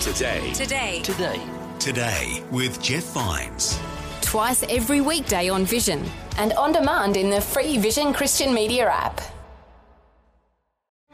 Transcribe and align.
Today. 0.00 0.50
Today. 0.54 1.00
Today. 1.02 1.40
Today 1.78 2.42
with 2.50 2.82
Jeff 2.82 3.04
Vines. 3.12 3.78
Twice 4.22 4.62
every 4.70 5.02
weekday 5.02 5.50
on 5.50 5.66
Vision 5.66 6.02
and 6.38 6.54
on 6.54 6.72
demand 6.72 7.18
in 7.18 7.28
the 7.28 7.38
free 7.38 7.76
Vision 7.76 8.14
Christian 8.14 8.54
Media 8.54 8.88
app. 8.88 9.20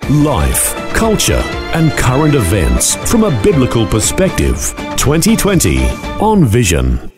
Life, 0.09 0.73
culture, 0.95 1.43
and 1.75 1.91
current 1.99 2.37
events 2.37 2.95
from 3.11 3.25
a 3.25 3.43
biblical 3.43 3.89
perspective. 3.89 4.73
2020 4.97 5.81
on 6.21 6.45
Vision. 6.45 7.11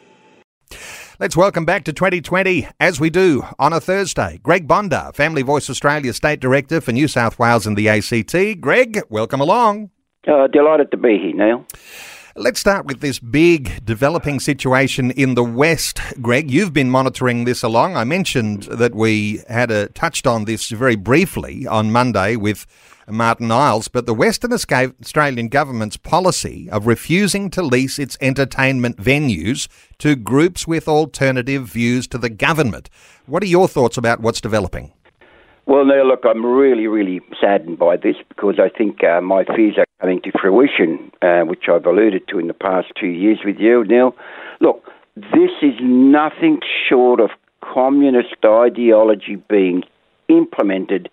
Let's 1.21 1.37
welcome 1.37 1.67
back 1.67 1.85
to 1.85 1.93
2020 1.93 2.67
as 2.81 2.99
we 2.99 3.11
do 3.11 3.45
on 3.59 3.75
a 3.75 3.81
Thursday. 3.81 4.41
Greg 4.43 4.67
Bondar, 4.67 5.15
Family 5.15 5.43
Voice 5.43 5.69
Australia 5.69 6.15
State 6.15 6.41
Director 6.41 6.81
for 6.81 6.93
New 6.93 7.09
South 7.09 7.39
Wales 7.39 7.67
and 7.67 7.77
the 7.77 7.91
ACT. 7.91 8.59
Greg, 8.59 9.03
welcome 9.11 9.43
along. 9.43 9.91
Uh, 10.29 10.47
delighted 10.47 10.91
to 10.91 10.97
be 10.99 11.19
here, 11.19 11.35
Neil. 11.35 11.67
Let's 12.37 12.61
start 12.61 12.87
with 12.87 13.01
this 13.01 13.19
big 13.19 13.85
developing 13.85 14.39
situation 14.39 15.11
in 15.11 15.35
the 15.35 15.43
West. 15.43 16.01
Greg, 16.21 16.51
you've 16.51 16.73
been 16.73 16.91
monitoring 16.91 17.45
this 17.45 17.63
along. 17.63 17.97
I 17.97 18.05
mentioned 18.05 18.65
that 18.65 18.95
we 18.95 19.41
had 19.49 19.71
a, 19.71 19.89
touched 19.89 20.27
on 20.27 20.45
this 20.45 20.69
very 20.69 20.95
briefly 20.95 21.67
on 21.67 21.91
Monday 21.91 22.37
with 22.37 22.67
Martin 23.09 23.51
Iles, 23.51 23.89
but 23.89 24.07
the 24.07 24.15
Western 24.15 24.53
Australian 24.53 25.49
government's 25.49 25.97
policy 25.97 26.69
of 26.71 26.87
refusing 26.87 27.49
to 27.51 27.63
lease 27.63 27.99
its 27.99 28.19
entertainment 28.21 28.99
venues 28.99 29.67
to 29.99 30.15
groups 30.15 30.67
with 30.67 30.87
alternative 30.87 31.67
views 31.67 32.07
to 32.09 32.19
the 32.19 32.31
government. 32.31 32.91
What 33.27 33.43
are 33.43 33.47
your 33.47 33.67
thoughts 33.67 33.97
about 33.97 34.21
what's 34.21 34.41
developing? 34.41 34.93
Well, 35.69 35.85
Neil, 35.85 36.09
look, 36.09 36.25
I'm 36.25 36.47
really, 36.47 36.87
really 36.87 37.21
saddened 37.39 37.79
by 37.79 37.99
this 37.99 38.17
because 38.31 38.55
I 38.59 38.71
think 38.71 39.05
uh, 39.05 39.21
my 39.21 39.45
fears 39.45 39.75
are 39.77 39.85
coming 40.01 40.23
to 40.23 40.33
fruition, 40.33 41.13
uh, 41.21 41.43
which 41.43 41.65
I've 41.71 41.85
alluded 41.85 42.27
to 42.29 42.39
in 42.39 42.47
the 42.47 42.55
past 42.55 42.87
two 42.99 43.09
years 43.09 43.41
with 43.45 43.59
you, 43.59 43.85
Neil. 43.85 44.17
Look, 44.63 44.83
this 45.15 45.51
is 45.61 45.75
nothing 45.83 46.61
short 46.89 47.21
of 47.21 47.29
communist 47.61 48.37
ideology 48.43 49.37
being 49.51 49.83
implemented 50.31 51.11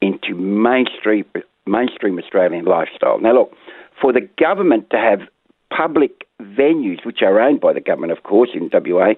into 0.00 0.34
mainstream, 0.34 1.26
mainstream 1.66 2.18
Australian 2.18 2.64
lifestyle. 2.64 3.20
Now, 3.20 3.34
look, 3.34 3.52
for 4.00 4.14
the 4.14 4.26
government 4.38 4.88
to 4.88 4.96
have 4.96 5.20
public 5.68 6.24
venues, 6.40 7.04
which 7.04 7.20
are 7.20 7.38
owned 7.38 7.60
by 7.60 7.74
the 7.74 7.80
government, 7.82 8.12
of 8.12 8.22
course, 8.22 8.48
in 8.54 8.70
WA, 8.72 9.12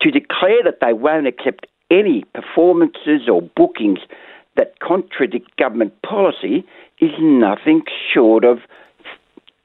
to 0.00 0.10
declare 0.10 0.64
that 0.64 0.78
they 0.80 0.92
won't 0.92 1.28
accept 1.28 1.68
any 1.90 2.24
performances 2.34 3.28
or 3.30 3.42
bookings 3.42 4.00
that 4.56 4.78
contradict 4.80 5.56
government 5.56 5.94
policy 6.02 6.64
is 7.00 7.12
nothing 7.20 7.82
short 8.12 8.44
of, 8.44 8.58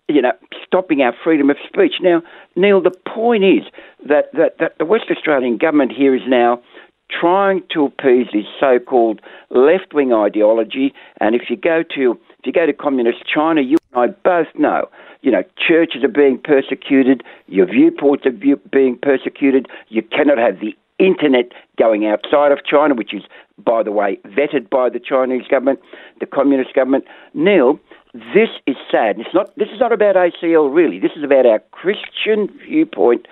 you 0.08 0.22
know, 0.22 0.34
stopping 0.66 1.02
our 1.02 1.14
freedom 1.24 1.50
of 1.50 1.58
speech. 1.68 1.96
Now, 2.02 2.22
Neil, 2.56 2.82
the 2.82 2.92
point 2.92 3.44
is 3.44 3.64
that, 4.08 4.32
that, 4.34 4.58
that 4.60 4.78
the 4.78 4.86
West 4.86 5.06
Australian 5.10 5.58
government 5.58 5.92
here 5.92 6.16
is 6.16 6.22
now 6.28 6.62
trying 7.10 7.62
to 7.72 7.86
appease 7.86 8.28
this 8.34 8.46
so-called 8.60 9.22
left-wing 9.50 10.14
ideology. 10.14 10.94
And 11.20 11.36
if 11.36 11.50
you 11.50 11.58
go 11.58 11.84
to 11.96 12.18
if 12.40 12.48
you 12.48 12.52
go 12.52 12.66
to 12.66 12.74
communist 12.74 13.20
China, 13.26 13.62
you 13.62 13.78
and 13.94 14.12
I 14.12 14.14
both 14.24 14.48
know, 14.56 14.90
you 15.22 15.32
know, 15.32 15.44
churches 15.58 16.04
are 16.04 16.10
being 16.10 16.38
persecuted, 16.38 17.24
your 17.48 17.66
viewpoints 17.66 18.26
are 18.26 18.58
being 18.72 18.98
persecuted. 19.02 19.68
You 19.88 20.02
cannot 20.02 20.38
have 20.38 20.60
the 20.60 20.76
internet 21.00 21.52
going 21.78 22.06
outside 22.06 22.52
of 22.52 22.60
China, 22.66 22.94
which 22.94 23.14
is, 23.14 23.24
by 23.58 23.84
the 23.84 23.92
way, 23.92 24.20
vetted 24.26 24.70
by 24.70 24.90
the 24.90 25.00
Chinese 25.00 25.48
government, 25.50 25.80
the 26.20 26.26
communist 26.26 26.74
government. 26.74 27.06
Neil, 27.34 27.80
this 28.14 28.50
is 28.68 28.76
sad. 28.92 29.20
It's 29.20 29.34
not. 29.34 29.56
This 29.58 29.70
is 29.70 29.80
not 29.80 29.92
about 29.92 30.16
ACL 30.16 30.74
really. 30.74 31.00
This 31.00 31.12
is 31.16 31.24
about 31.24 31.46
our 31.46 31.60
Christian 31.72 32.48
viewpoint 32.68 33.28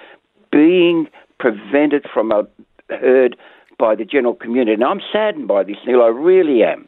being 0.52 1.08
prevented 1.40 2.06
from 2.12 2.32
a 2.32 2.48
heard 2.90 3.38
by 3.78 3.96
the 3.96 4.06
general 4.06 4.36
community. 4.36 4.74
And 4.74 4.84
I'm 4.84 5.02
saddened 5.12 5.48
by 5.48 5.64
this, 5.64 5.78
Neil. 5.86 6.02
I 6.02 6.08
really 6.08 6.64
am. 6.64 6.88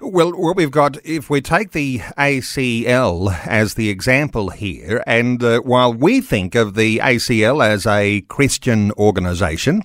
Well, 0.00 0.32
what 0.32 0.56
we've 0.56 0.70
got, 0.70 0.96
if 1.04 1.30
we 1.30 1.40
take 1.40 1.70
the 1.72 1.98
ACL 2.18 3.46
as 3.46 3.74
the 3.74 3.88
example 3.88 4.50
here, 4.50 5.02
and 5.06 5.42
uh, 5.42 5.60
while 5.60 5.92
we 5.94 6.20
think 6.20 6.54
of 6.54 6.74
the 6.74 6.98
ACL 6.98 7.64
as 7.64 7.86
a 7.86 8.22
Christian 8.22 8.90
organisation, 8.92 9.82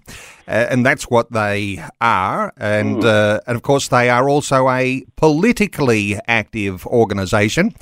uh, 0.47 0.67
and 0.69 0.85
that's 0.85 1.09
what 1.09 1.31
they 1.31 1.83
are, 2.01 2.53
and, 2.57 2.97
mm. 2.97 3.05
uh, 3.05 3.41
and 3.45 3.55
of 3.55 3.61
course 3.61 3.89
they 3.89 4.09
are 4.09 4.27
also 4.27 4.69
a 4.69 5.05
politically 5.17 6.19
active 6.27 6.85
organisation, 6.87 7.73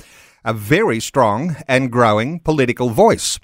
a 0.44 0.52
very 0.52 1.00
strong 1.00 1.56
and 1.66 1.90
growing 1.90 2.40
political 2.40 2.90
voice. 2.90 3.38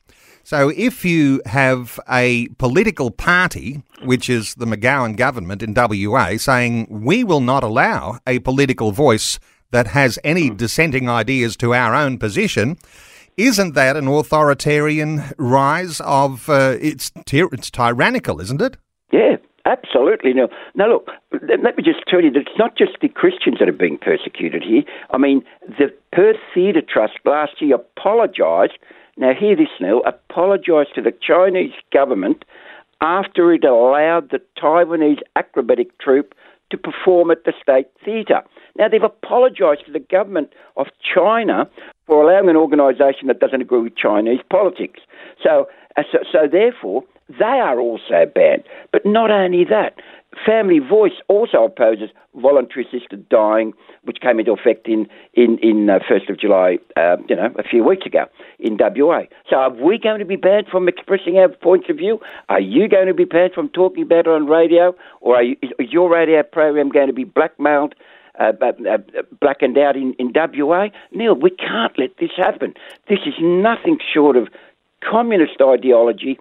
So 0.45 0.71
if 0.71 1.05
you 1.05 1.41
have 1.47 2.01
a 2.11 2.49
political 2.59 3.11
party, 3.11 3.83
which 4.03 4.29
is 4.29 4.55
the 4.57 4.67
McGowan 4.67 5.17
government 5.17 5.63
in 5.63 5.75
WA, 5.75 6.37
saying 6.37 6.87
we 6.91 7.25
will 7.25 7.41
not 7.41 7.63
allow 7.63 8.19
a 8.27 8.41
political 8.41 8.93
voice 8.93 9.39
that 9.71 9.89
has 9.89 10.19
any 10.25 10.49
hmm. 10.49 10.57
dissenting 10.57 11.09
ideas 11.09 11.57
to 11.59 11.75
our 11.75 11.95
own 11.95 12.19
position, 12.19 12.77
isn't 13.37 13.75
that 13.75 13.97
an 13.97 14.09
authoritarian 14.09 15.23
rise 15.39 16.01
of 16.01 16.49
uh, 16.51 16.77
it's 16.81 17.11
it's 17.27 17.71
tyrannical, 17.71 18.41
isn't 18.41 18.61
it? 18.61 18.77
Yeah, 19.11 19.37
Absolutely. 19.65 20.35
No, 20.35 20.49
now 20.75 20.89
look, 20.89 21.09
let 21.33 21.77
me 21.77 21.85
just 21.85 22.01
tell 22.09 22.21
you 22.21 22.33
that 22.33 22.41
it's 22.41 22.59
not 22.59 22.77
just 22.77 22.93
the 23.01 23.09
Christians 23.09 23.59
that 23.61 23.69
are 23.69 23.73
being 23.73 23.97
persecuted 23.97 24.63
here. 24.63 24.83
I 25.11 25.19
mean, 25.19 25.43
the 25.79 25.95
Perth 26.13 26.37
Theatre 26.53 26.83
Trust 26.83 27.15
last 27.25 27.53
year 27.61 27.77
apologised 27.77 28.79
now, 29.17 29.33
hear 29.39 29.57
this, 29.57 29.69
Neil, 29.81 30.01
apologised 30.07 30.95
to 30.95 31.03
the 31.03 31.13
Chinese 31.13 31.75
government 31.93 32.45
after 33.03 33.53
it 33.53 33.65
allowed 33.65 34.31
the 34.31 34.41
Taiwanese 34.61 35.21
acrobatic 35.37 35.99
troupe 35.99 36.35
to 36.71 36.79
perform 36.79 37.31
at 37.31 37.45
the 37.45 37.53
State 37.61 37.89
Theatre. 38.03 38.43
Now, 38.79 38.89
they've 38.89 39.03
apologised 39.03 39.85
to 39.87 39.93
the 39.93 40.01
government 40.01 40.55
of 40.77 40.87
China 41.15 41.69
for 42.07 42.23
allowing 42.23 42.49
an 42.49 42.57
organisation 42.57 43.27
that 43.27 43.39
doesn't 43.39 43.61
agree 43.61 43.83
with 43.83 43.97
Chinese 43.97 44.41
politics. 44.49 45.01
So, 45.43 45.69
uh, 45.97 46.03
so, 46.11 46.19
so 46.33 46.49
therefore, 46.51 47.05
they 47.39 47.45
are 47.45 47.79
also 47.79 48.27
banned. 48.35 48.65
But 48.93 49.05
not 49.05 49.31
only 49.31 49.65
that, 49.65 49.97
Family 50.47 50.79
Voice 50.79 51.13
also 51.29 51.65
opposes 51.65 52.11
voluntary 52.35 52.87
assisted 52.87 53.29
dying, 53.29 53.75
which 54.05 54.19
came 54.21 54.39
into 54.41 54.53
effect 54.53 54.89
in 54.89 55.07
in 55.35 55.59
in 55.59 55.91
uh, 55.91 55.99
first 56.09 56.31
of 56.31 56.39
July, 56.41 56.79
uh, 56.97 57.17
you 57.29 57.37
know, 57.37 57.53
a 57.59 57.63
few 57.63 57.85
weeks 57.85 58.07
ago 58.07 58.25
in 58.59 58.79
WA. 58.79 59.23
So, 59.49 59.57
are 59.57 59.71
we 59.71 59.99
going 59.99 60.21
to 60.21 60.25
be 60.25 60.37
banned 60.37 60.69
from 60.69 60.89
expressing 60.89 61.37
our 61.39 61.49
points 61.49 61.89
of 61.91 61.97
view? 61.97 62.19
Are 62.49 62.61
you 62.61 62.89
going 62.89 63.09
to 63.09 63.15
be 63.15 63.25
banned 63.25 63.53
from 63.53 63.69
talking 63.69 64.05
about 64.05 64.21
it 64.21 64.29
on 64.29 64.47
radio, 64.47 64.95
or 65.21 65.43
you, 65.43 65.57
is, 65.63 65.71
your 65.79 66.11
radio 66.11 66.43
program 66.43 66.89
going 66.89 67.09
to 67.09 67.13
be 67.13 67.25
blackmailed? 67.25 67.95
Uh, 68.41 68.53
uh, 68.63 68.73
uh, 68.89 68.99
blackened 69.43 69.77
out 69.77 69.95
in, 69.95 70.15
in 70.19 70.33
WA. 70.35 70.87
Neil, 71.13 71.35
we 71.35 71.51
can't 71.51 71.93
let 71.99 72.17
this 72.19 72.31
happen. 72.35 72.73
This 73.07 73.19
is 73.27 73.35
nothing 73.39 73.99
short 74.15 74.39
of 74.39 74.49
communist 75.03 75.61
ideology 75.61 76.39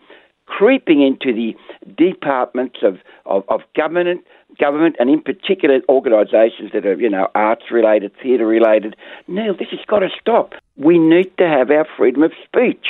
creeping 0.52 1.02
into 1.02 1.34
the 1.34 1.56
departments 1.96 2.80
of, 2.84 2.98
of, 3.26 3.44
of 3.48 3.62
government, 3.74 4.22
government, 4.60 4.98
and 5.00 5.10
in 5.10 5.22
particular 5.22 5.80
organisations 5.88 6.72
that 6.74 6.86
are, 6.86 7.00
you 7.00 7.10
know, 7.10 7.30
arts 7.34 7.72
related, 7.72 8.12
theatre 8.22 8.46
related. 8.46 8.96
Neil, 9.30 9.56
this 9.58 9.70
has 9.72 9.80
got 9.88 10.00
to 10.00 10.10
stop. 10.20 10.54
We 10.76 11.00
need 11.00 11.36
to 11.38 11.48
have 11.48 11.72
our 11.72 11.88
freedom 11.98 12.22
of 12.22 12.34
speech. 12.46 12.88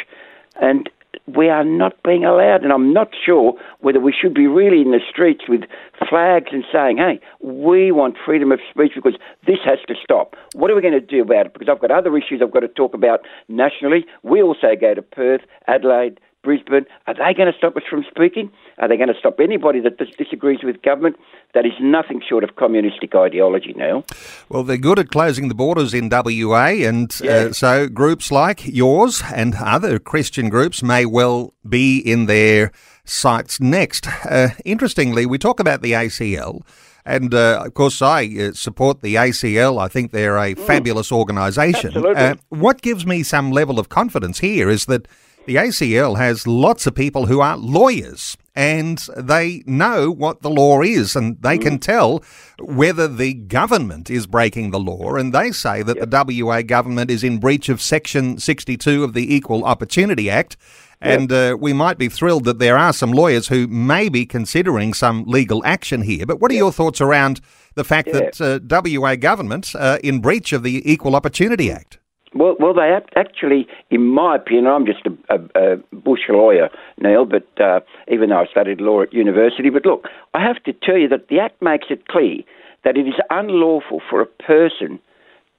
And 0.59 0.89
we 1.27 1.49
are 1.49 1.63
not 1.63 2.01
being 2.03 2.25
allowed, 2.25 2.63
and 2.63 2.73
I'm 2.73 2.93
not 2.93 3.09
sure 3.25 3.53
whether 3.79 3.99
we 3.99 4.11
should 4.11 4.33
be 4.33 4.47
really 4.47 4.81
in 4.81 4.89
the 4.89 4.99
streets 5.07 5.43
with 5.47 5.61
flags 6.09 6.47
and 6.51 6.65
saying, 6.73 6.97
hey, 6.97 7.19
we 7.41 7.91
want 7.91 8.17
freedom 8.25 8.51
of 8.51 8.59
speech 8.71 8.93
because 8.95 9.17
this 9.45 9.59
has 9.63 9.77
to 9.87 9.93
stop. 10.03 10.35
What 10.55 10.71
are 10.71 10.75
we 10.75 10.81
going 10.81 10.99
to 10.99 10.99
do 10.99 11.21
about 11.21 11.45
it? 11.45 11.53
Because 11.53 11.69
I've 11.69 11.79
got 11.79 11.91
other 11.91 12.17
issues 12.17 12.41
I've 12.41 12.51
got 12.51 12.61
to 12.61 12.67
talk 12.67 12.95
about 12.95 13.21
nationally. 13.47 14.05
We 14.23 14.41
also 14.41 14.69
go 14.79 14.95
to 14.95 15.01
Perth, 15.03 15.41
Adelaide, 15.67 16.19
Brisbane. 16.43 16.85
Are 17.07 17.13
they 17.13 17.33
going 17.35 17.51
to 17.51 17.57
stop 17.57 17.75
us 17.77 17.83
from 17.89 18.03
speaking? 18.09 18.51
Are 18.79 18.87
they 18.87 18.97
going 18.97 19.09
to 19.09 19.19
stop 19.19 19.39
anybody 19.39 19.79
that 19.81 19.97
disagrees 20.17 20.59
with 20.63 20.81
government? 20.81 21.17
That 21.53 21.65
is 21.65 21.73
nothing 21.79 22.21
short 22.27 22.43
of 22.43 22.55
communistic 22.55 23.13
ideology 23.13 23.73
now. 23.75 24.03
Well, 24.49 24.63
they're 24.63 24.77
good 24.77 24.99
at 24.99 25.09
closing 25.09 25.49
the 25.49 25.55
borders 25.55 25.93
in 25.93 26.09
WA, 26.09 26.67
and 26.67 27.11
uh, 27.21 27.25
yeah. 27.25 27.31
uh, 27.31 27.53
so 27.53 27.87
groups 27.87 28.31
like 28.31 28.65
yours 28.65 29.21
and 29.33 29.55
other 29.55 29.99
Christian 29.99 30.49
groups 30.49 30.81
may 30.81 31.05
well 31.05 31.53
be 31.67 31.99
in 31.99 32.25
their 32.25 32.71
sights 33.03 33.59
next. 33.59 34.07
Uh, 34.25 34.49
interestingly, 34.65 35.25
we 35.25 35.37
talk 35.37 35.59
about 35.59 35.81
the 35.81 35.91
ACL. 35.91 36.61
And 37.03 37.33
uh, 37.33 37.63
of 37.65 37.73
course, 37.73 38.01
I 38.01 38.25
uh, 38.25 38.53
support 38.53 39.01
the 39.01 39.15
ACL. 39.15 39.81
I 39.81 39.87
think 39.87 40.11
they're 40.11 40.37
a 40.37 40.53
mm. 40.53 40.67
fabulous 40.67 41.11
organisation. 41.11 41.97
Uh, 41.97 42.35
what 42.49 42.81
gives 42.81 43.05
me 43.05 43.23
some 43.23 43.51
level 43.51 43.79
of 43.79 43.89
confidence 43.89 44.39
here 44.39 44.69
is 44.69 44.85
that 44.85 45.07
the 45.45 45.55
ACL 45.55 46.17
has 46.17 46.45
lots 46.45 46.85
of 46.85 46.95
people 46.95 47.25
who 47.25 47.41
are 47.41 47.57
lawyers 47.57 48.37
and 48.55 48.99
they 49.17 49.63
know 49.65 50.11
what 50.11 50.41
the 50.41 50.49
law 50.49 50.81
is 50.81 51.15
and 51.15 51.41
they 51.41 51.57
can 51.57 51.79
tell 51.79 52.23
whether 52.59 53.07
the 53.07 53.33
government 53.33 54.09
is 54.09 54.27
breaking 54.27 54.71
the 54.71 54.79
law. 54.79 55.15
And 55.15 55.33
they 55.33 55.51
say 55.51 55.83
that 55.83 55.99
the 55.99 56.43
WA 56.45 56.61
government 56.61 57.09
is 57.09 57.23
in 57.23 57.39
breach 57.39 57.69
of 57.69 57.81
Section 57.81 58.39
62 58.39 59.03
of 59.03 59.13
the 59.13 59.33
Equal 59.33 59.63
Opportunity 59.63 60.29
Act. 60.29 60.57
And 61.03 61.31
uh, 61.31 61.57
we 61.59 61.73
might 61.73 61.97
be 61.97 62.09
thrilled 62.09 62.43
that 62.43 62.59
there 62.59 62.77
are 62.77 62.93
some 62.93 63.11
lawyers 63.11 63.47
who 63.47 63.67
may 63.67 64.07
be 64.07 64.25
considering 64.25 64.93
some 64.93 65.23
legal 65.23 65.65
action 65.65 66.03
here. 66.03 66.27
But 66.27 66.39
what 66.39 66.51
are 66.51 66.55
your 66.55 66.71
thoughts 66.71 67.01
around 67.01 67.41
the 67.73 67.83
fact 67.83 68.11
that 68.11 68.39
uh, 68.39 68.59
WA 68.83 69.15
government 69.15 69.73
uh, 69.73 69.97
in 70.03 70.19
breach 70.19 70.53
of 70.53 70.61
the 70.61 70.89
Equal 70.89 71.15
Opportunity 71.15 71.71
Act? 71.71 71.97
Well, 72.33 72.55
well, 72.59 72.73
they 72.73 72.97
actually, 73.15 73.67
in 73.89 74.05
my 74.05 74.37
opinion, 74.37 74.67
I'm 74.67 74.85
just 74.85 75.05
a, 75.05 75.35
a, 75.35 75.73
a 75.73 75.77
bush 75.93 76.21
lawyer, 76.29 76.69
Neil, 77.01 77.25
but 77.25 77.47
uh, 77.61 77.81
even 78.09 78.29
though 78.29 78.39
I 78.39 78.45
studied 78.45 78.79
law 78.79 79.01
at 79.01 79.13
university. 79.13 79.69
But 79.69 79.85
look, 79.85 80.05
I 80.33 80.41
have 80.41 80.63
to 80.63 80.71
tell 80.71 80.97
you 80.97 81.09
that 81.09 81.27
the 81.27 81.39
Act 81.39 81.61
makes 81.61 81.87
it 81.89 82.07
clear 82.07 82.37
that 82.83 82.97
it 82.97 83.07
is 83.07 83.15
unlawful 83.29 84.01
for 84.09 84.21
a 84.21 84.25
person 84.25 84.99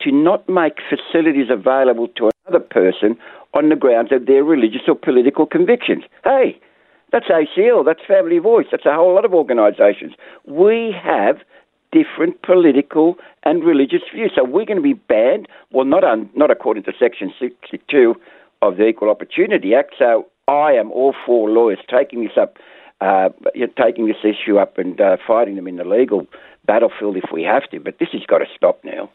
to 0.00 0.10
not 0.10 0.48
make 0.48 0.78
facilities 0.88 1.48
available 1.50 2.08
to 2.16 2.30
another 2.46 2.64
person 2.64 3.16
on 3.54 3.68
the 3.68 3.76
grounds 3.76 4.10
of 4.10 4.26
their 4.26 4.42
religious 4.42 4.82
or 4.88 4.94
political 4.94 5.46
convictions. 5.46 6.04
Hey, 6.24 6.58
that's 7.12 7.26
ACL, 7.26 7.84
that's 7.84 8.00
Family 8.08 8.38
Voice, 8.38 8.66
that's 8.70 8.86
a 8.86 8.94
whole 8.94 9.14
lot 9.14 9.26
of 9.26 9.34
organisations. 9.34 10.14
We 10.46 10.94
have 11.02 11.36
different 11.92 12.42
political 12.42 13.16
and 13.44 13.62
religious 13.62 14.02
views. 14.12 14.32
So 14.34 14.44
we're 14.44 14.64
going 14.64 14.76
to 14.76 14.82
be 14.82 14.94
banned, 14.94 15.46
well, 15.70 15.84
not, 15.84 16.04
un, 16.04 16.28
not 16.34 16.50
according 16.50 16.84
to 16.84 16.92
Section 16.98 17.32
62 17.38 18.14
of 18.62 18.76
the 18.76 18.86
Equal 18.86 19.10
Opportunity 19.10 19.74
Act. 19.74 19.94
So 19.98 20.26
I 20.48 20.72
am 20.72 20.90
all 20.90 21.14
for 21.26 21.48
lawyers 21.50 21.78
taking 21.88 22.24
this 22.24 22.36
up, 22.40 22.56
uh, 23.00 23.28
taking 23.80 24.06
this 24.06 24.16
issue 24.24 24.58
up 24.58 24.78
and 24.78 25.00
uh, 25.00 25.16
fighting 25.26 25.56
them 25.56 25.68
in 25.68 25.76
the 25.76 25.84
legal 25.84 26.26
battlefield 26.66 27.16
if 27.16 27.30
we 27.32 27.42
have 27.42 27.68
to. 27.70 27.80
But 27.80 27.98
this 27.98 28.08
has 28.12 28.22
got 28.26 28.38
to 28.38 28.46
stop 28.56 28.80
now. 28.84 29.10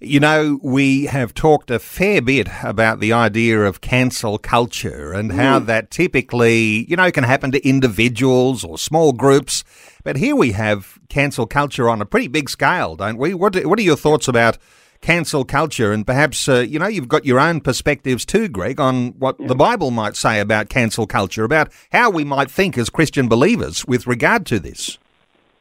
You 0.00 0.20
know, 0.20 0.58
we 0.62 1.06
have 1.06 1.34
talked 1.34 1.70
a 1.70 1.78
fair 1.78 2.22
bit 2.22 2.48
about 2.62 3.00
the 3.00 3.12
idea 3.12 3.60
of 3.62 3.80
cancel 3.80 4.38
culture 4.38 5.12
and 5.12 5.32
how 5.32 5.58
that 5.60 5.90
typically, 5.90 6.86
you 6.88 6.96
know, 6.96 7.10
can 7.10 7.24
happen 7.24 7.52
to 7.52 7.68
individuals 7.68 8.64
or 8.64 8.78
small 8.78 9.12
groups. 9.12 9.64
But 10.02 10.16
here 10.16 10.34
we 10.34 10.52
have 10.52 10.98
cancel 11.08 11.46
culture 11.46 11.88
on 11.88 12.00
a 12.00 12.06
pretty 12.06 12.28
big 12.28 12.48
scale, 12.48 12.96
don't 12.96 13.18
we? 13.18 13.34
What, 13.34 13.56
what 13.66 13.78
are 13.78 13.82
your 13.82 13.96
thoughts 13.96 14.28
about 14.28 14.56
cancel 15.02 15.44
culture? 15.44 15.92
And 15.92 16.06
perhaps, 16.06 16.48
uh, 16.48 16.60
you 16.60 16.78
know, 16.78 16.86
you've 16.86 17.08
got 17.08 17.26
your 17.26 17.38
own 17.38 17.60
perspectives 17.60 18.24
too, 18.24 18.48
Greg, 18.48 18.80
on 18.80 19.18
what 19.18 19.36
the 19.38 19.54
Bible 19.54 19.90
might 19.90 20.16
say 20.16 20.40
about 20.40 20.70
cancel 20.70 21.06
culture, 21.06 21.44
about 21.44 21.70
how 21.92 22.08
we 22.10 22.24
might 22.24 22.50
think 22.50 22.78
as 22.78 22.88
Christian 22.88 23.28
believers 23.28 23.84
with 23.86 24.06
regard 24.06 24.46
to 24.46 24.58
this. 24.58 24.98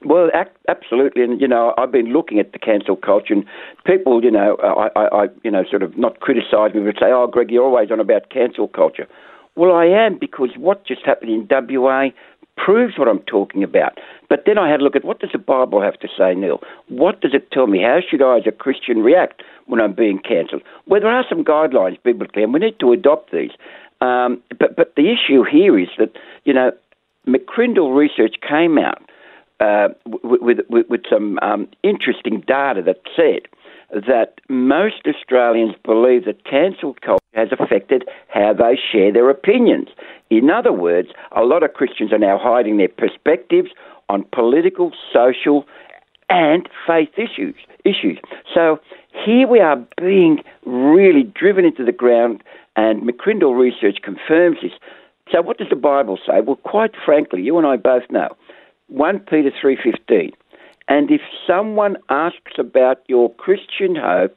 Well, 0.06 0.30
absolutely, 0.70 1.24
and 1.24 1.42
you 1.42 1.48
know, 1.48 1.74
I've 1.78 1.92
been 1.92 2.14
looking 2.14 2.40
at 2.40 2.54
the 2.54 2.60
cancel 2.60 2.96
culture, 2.96 3.34
and 3.34 3.44
people, 3.86 4.24
you 4.24 4.32
know, 4.32 4.56
I, 4.64 4.88
I, 4.98 5.24
I 5.24 5.28
you 5.44 5.52
know, 5.52 5.64
sort 5.70 5.84
of 5.84 5.98
not 5.98 6.22
criticise 6.22 6.74
me, 6.74 6.82
but 6.82 6.96
say, 6.96 7.12
"Oh, 7.12 7.28
Greg, 7.28 7.52
you're 7.52 7.66
always 7.66 7.92
on 7.92 8.00
about 8.00 8.30
cancel 8.30 8.70
culture." 8.70 9.08
Well, 9.56 9.76
I 9.76 9.88
am 9.88 10.18
because 10.18 10.52
what 10.56 10.86
just 10.86 11.06
happened 11.06 11.32
in 11.32 11.48
WA 11.50 12.10
proves 12.56 12.98
what 12.98 13.10
I'm 13.10 13.20
talking 13.20 13.62
about. 13.62 13.98
But 14.30 14.44
then 14.46 14.58
I 14.58 14.70
had 14.70 14.80
a 14.80 14.84
look 14.84 14.96
at 14.96 15.04
what 15.04 15.20
does 15.20 15.32
the 15.34 15.38
Bible 15.38 15.82
have 15.82 16.00
to 16.00 16.08
say, 16.18 16.34
Neil? 16.34 16.62
What 16.88 17.20
does 17.20 17.34
it 17.34 17.52
tell 17.52 17.68
me? 17.68 17.82
How 17.82 18.00
should 18.08 18.22
I, 18.22 18.38
as 18.38 18.44
a 18.48 18.52
Christian, 18.52 19.00
react 19.00 19.44
when 19.66 19.82
I'm 19.82 19.94
being 19.94 20.20
cancelled? 20.20 20.62
Well, 20.88 21.02
there 21.02 21.12
are 21.12 21.26
some 21.28 21.44
guidelines 21.44 22.02
biblically, 22.04 22.44
and 22.44 22.54
we 22.54 22.60
need 22.60 22.80
to 22.80 22.94
adopt 22.94 23.32
these. 23.32 23.52
Um, 24.00 24.42
but 24.58 24.78
but 24.78 24.96
the 24.96 25.12
issue 25.12 25.44
here 25.44 25.78
is 25.78 25.90
that 25.98 26.12
you 26.46 26.54
know, 26.54 26.72
McCrindle 27.28 27.96
research 27.96 28.36
came 28.48 28.78
out 28.78 29.02
uh, 29.60 29.90
with, 30.24 30.60
with, 30.70 30.86
with, 30.90 31.02
some 31.10 31.38
um, 31.42 31.68
interesting 31.84 32.42
data 32.48 32.82
that 32.86 33.02
said 33.16 33.42
that 33.92 34.36
most 34.48 35.08
Australians 35.08 35.76
believe 35.84 36.26
that 36.26 36.46
cancel 36.46 36.96
culture 37.02 37.24
has 37.34 37.50
affected 37.52 38.08
how 38.28 38.54
they 38.54 38.78
share 38.92 39.12
their 39.12 39.30
opinions. 39.30 39.90
In 40.30 40.50
other 40.50 40.72
words, 40.72 41.10
a 41.36 41.42
lot 41.42 41.64
of 41.64 41.74
Christians 41.74 42.14
are 42.14 42.20
now 42.20 42.38
hiding 42.40 42.78
their 42.78 42.88
perspectives 42.88 43.70
on 44.10 44.26
political, 44.32 44.92
social, 45.12 45.66
and 46.30 46.70
faith 46.86 47.10
issues. 47.18 47.56
Issues. 47.86 48.20
So 48.54 48.80
here 49.26 49.48
we 49.48 49.60
are 49.60 49.78
being 49.98 50.44
really 50.66 51.24
driven 51.24 51.66
into 51.66 51.84
the 51.84 51.92
ground, 51.92 52.44
and 52.76 53.02
McCrindle 53.02 53.58
research 53.58 54.00
confirms 54.04 54.58
this. 54.62 54.72
So 55.32 55.42
what 55.42 55.58
does 55.58 55.70
the 55.70 55.76
Bible 55.76 56.18
say? 56.26 56.42
Well, 56.42 56.58
quite 56.58 56.92
frankly, 57.06 57.42
you 57.42 57.58
and 57.58 57.66
I 57.66 57.78
both 57.78 58.04
know 58.10 58.36
1 58.90 59.20
Peter 59.22 59.52
3:15. 59.52 60.34
And 60.88 61.12
if 61.12 61.22
someone 61.46 61.98
asks 62.10 62.58
about 62.58 63.02
your 63.08 63.32
Christian 63.34 63.96
hope, 63.96 64.36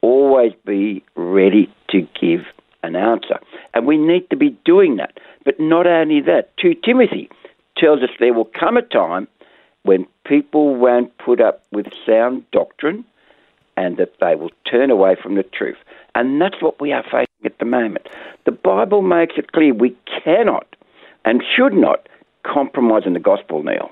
always 0.00 0.52
be 0.64 1.02
ready 1.14 1.72
to 1.88 2.06
give 2.20 2.46
an 2.82 2.96
answer. 2.96 3.38
And 3.74 3.86
we 3.86 3.96
need 3.96 4.28
to 4.30 4.36
be 4.36 4.50
doing 4.64 4.96
that. 4.96 5.18
But 5.44 5.58
not 5.60 5.86
only 5.86 6.20
that, 6.22 6.56
2 6.56 6.74
Timothy 6.74 7.28
tells 7.76 8.02
us 8.02 8.10
there 8.18 8.34
will 8.34 8.46
come 8.46 8.76
a 8.76 8.82
time 8.82 9.28
when 9.82 10.06
people 10.24 10.74
won't 10.74 11.16
put 11.18 11.40
up 11.40 11.62
with 11.72 11.86
sound 12.04 12.44
doctrine 12.50 13.04
and 13.76 13.96
that 13.98 14.18
they 14.20 14.34
will 14.34 14.50
turn 14.68 14.90
away 14.90 15.14
from 15.14 15.34
the 15.36 15.42
truth. 15.42 15.78
And 16.14 16.40
that's 16.40 16.60
what 16.60 16.80
we 16.80 16.92
are 16.92 17.04
facing 17.04 17.44
at 17.44 17.58
the 17.58 17.64
moment. 17.64 18.08
The 18.44 18.52
Bible 18.52 19.02
makes 19.02 19.34
it 19.36 19.52
clear 19.52 19.72
we 19.72 19.94
cannot 20.24 20.66
and 21.24 21.42
should 21.54 21.74
not 21.74 22.08
compromise 22.52 23.02
in 23.06 23.12
the 23.12 23.20
gospel, 23.20 23.62
Neil. 23.62 23.90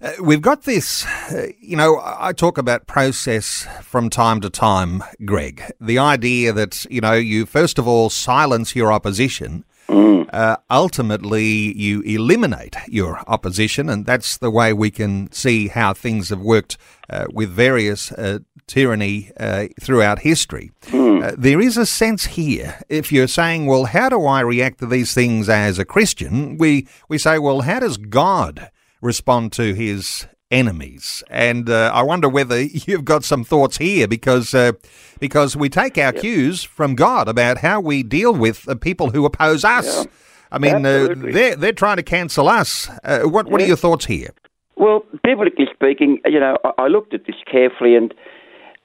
Uh, 0.00 0.12
we've 0.22 0.42
got 0.42 0.62
this, 0.62 1.04
uh, 1.32 1.48
you 1.60 1.76
know, 1.76 2.00
I 2.04 2.32
talk 2.32 2.56
about 2.56 2.86
process 2.86 3.66
from 3.82 4.10
time 4.10 4.40
to 4.42 4.50
time, 4.50 5.02
Greg. 5.24 5.62
The 5.80 5.98
idea 5.98 6.52
that, 6.52 6.86
you 6.88 7.00
know, 7.00 7.14
you 7.14 7.46
first 7.46 7.78
of 7.78 7.88
all 7.88 8.08
silence 8.08 8.76
your 8.76 8.92
opposition. 8.92 9.64
Uh, 9.88 10.56
ultimately, 10.70 11.76
you 11.76 12.02
eliminate 12.02 12.76
your 12.86 13.18
opposition, 13.26 13.88
and 13.88 14.04
that's 14.04 14.36
the 14.36 14.50
way 14.50 14.72
we 14.72 14.90
can 14.90 15.30
see 15.32 15.68
how 15.68 15.94
things 15.94 16.28
have 16.28 16.40
worked 16.40 16.76
uh, 17.08 17.26
with 17.32 17.50
various 17.50 18.12
uh, 18.12 18.38
tyranny 18.66 19.30
uh, 19.40 19.66
throughout 19.80 20.20
history. 20.20 20.70
Uh, 20.92 21.32
there 21.36 21.60
is 21.60 21.76
a 21.76 21.86
sense 21.86 22.26
here, 22.26 22.80
if 22.88 23.10
you're 23.10 23.26
saying, 23.26 23.66
well, 23.66 23.86
how 23.86 24.08
do 24.08 24.26
I 24.26 24.40
react 24.40 24.78
to 24.80 24.86
these 24.86 25.14
things 25.14 25.48
as 25.48 25.78
a 25.78 25.84
Christian? 25.84 26.58
We, 26.58 26.86
we 27.08 27.18
say, 27.18 27.38
well, 27.38 27.62
how 27.62 27.80
does 27.80 27.96
God 27.96 28.70
respond 29.00 29.52
to 29.52 29.74
his 29.74 30.26
enemies? 30.50 31.22
And 31.30 31.68
uh, 31.68 31.90
I 31.94 32.02
wonder 32.02 32.28
whether 32.28 32.60
you've 32.62 33.04
got 33.04 33.24
some 33.24 33.44
thoughts 33.44 33.78
here 33.78 34.08
because 34.08 34.54
uh, 34.54 34.72
because 35.20 35.56
we 35.56 35.68
take 35.68 35.98
our 35.98 36.12
cues 36.12 36.62
from 36.62 36.94
God 36.94 37.28
about 37.28 37.58
how 37.58 37.80
we 37.80 38.02
deal 38.02 38.34
with 38.34 38.64
the 38.64 38.76
people 38.76 39.10
who 39.10 39.24
oppose 39.24 39.64
us. 39.64 40.06
I 40.50 40.58
mean, 40.58 40.86
uh, 40.86 41.14
they're 41.16 41.56
they're 41.56 41.72
trying 41.72 41.96
to 41.96 42.02
cancel 42.02 42.48
us. 42.48 42.88
Uh, 43.04 43.20
what 43.20 43.48
what 43.48 43.60
are 43.60 43.66
your 43.66 43.76
thoughts 43.76 44.06
here? 44.06 44.30
Well, 44.76 45.04
biblically 45.24 45.66
speaking, 45.74 46.20
you 46.24 46.38
know, 46.38 46.56
I, 46.64 46.84
I 46.84 46.86
looked 46.86 47.12
at 47.12 47.26
this 47.26 47.36
carefully, 47.50 47.96
and 47.96 48.14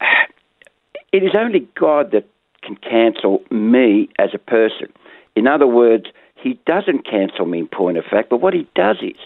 it 1.12 1.24
is 1.24 1.32
only 1.38 1.67
God 1.79 2.12
that 2.12 2.27
can 2.63 2.75
cancel 2.77 3.43
me 3.51 4.10
as 4.17 4.29
a 4.34 4.39
person. 4.39 4.91
In 5.36 5.48
other 5.48 5.67
words, 5.67 6.05
He 6.36 6.60
doesn't 6.65 7.05
cancel 7.10 7.46
me 7.46 7.60
in 7.60 7.67
point 7.67 7.98
of 7.98 8.05
fact, 8.05 8.29
but 8.29 8.41
what 8.41 8.53
He 8.53 8.67
does 8.75 8.98
is, 9.01 9.17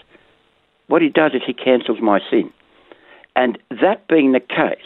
what 0.88 1.02
He 1.02 1.08
does 1.08 1.32
is 1.34 1.42
He 1.46 1.54
cancels 1.54 2.00
my 2.00 2.20
sin. 2.30 2.52
And 3.36 3.58
that 3.70 4.08
being 4.08 4.32
the 4.32 4.40
case, 4.40 4.84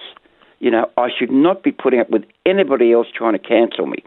you 0.61 0.71
know, 0.71 0.91
I 0.97 1.09
should 1.17 1.33
not 1.33 1.63
be 1.63 1.73
putting 1.73 2.01
up 2.01 2.11
with 2.11 2.25
anybody 2.47 2.93
else 2.93 3.09
trying 3.13 3.33
to 3.33 3.39
cancel 3.39 3.87
me. 3.87 4.05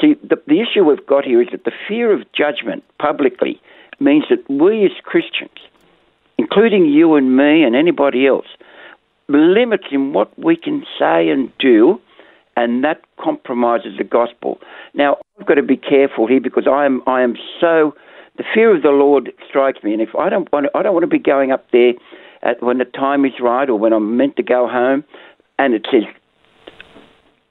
See, 0.00 0.14
the, 0.22 0.36
the 0.46 0.60
issue 0.60 0.84
we've 0.84 1.06
got 1.06 1.24
here 1.24 1.40
is 1.40 1.48
that 1.52 1.64
the 1.64 1.72
fear 1.88 2.12
of 2.12 2.30
judgment 2.32 2.84
publicly 2.98 3.60
means 4.00 4.24
that 4.28 4.48
we 4.50 4.84
as 4.84 4.92
Christians, 5.02 5.56
including 6.36 6.86
you 6.86 7.14
and 7.14 7.36
me 7.36 7.62
and 7.62 7.76
anybody 7.76 8.26
else, 8.26 8.46
limits 9.28 9.84
in 9.90 10.12
what 10.12 10.36
we 10.38 10.56
can 10.56 10.84
say 10.98 11.28
and 11.28 11.50
do, 11.58 12.00
and 12.56 12.84
that 12.84 13.00
compromises 13.18 13.96
the 13.96 14.04
gospel. 14.04 14.60
Now, 14.92 15.16
I've 15.40 15.46
got 15.46 15.54
to 15.54 15.62
be 15.62 15.76
careful 15.76 16.26
here 16.26 16.40
because 16.40 16.66
I 16.70 16.84
am 16.84 17.02
I 17.06 17.22
am 17.22 17.36
so 17.60 17.94
the 18.36 18.44
fear 18.54 18.74
of 18.74 18.82
the 18.82 18.90
Lord 18.90 19.32
strikes 19.48 19.82
me, 19.82 19.92
and 19.92 20.02
if 20.02 20.14
I 20.18 20.28
don't 20.28 20.50
want 20.52 20.66
to, 20.66 20.76
I 20.76 20.82
don't 20.82 20.92
want 20.92 21.04
to 21.04 21.08
be 21.08 21.18
going 21.18 21.52
up 21.52 21.70
there 21.72 21.92
at, 22.42 22.62
when 22.62 22.78
the 22.78 22.84
time 22.84 23.24
is 23.24 23.32
right 23.40 23.68
or 23.68 23.78
when 23.78 23.92
I'm 23.92 24.16
meant 24.16 24.36
to 24.36 24.42
go 24.42 24.68
home, 24.68 25.04
and 25.58 25.74
it 25.74 25.86
says, 25.90 26.02